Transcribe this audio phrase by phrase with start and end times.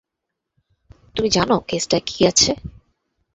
[1.15, 2.51] তুমি জানো কেসটায় কী আছে।